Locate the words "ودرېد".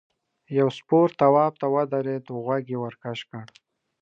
1.73-2.25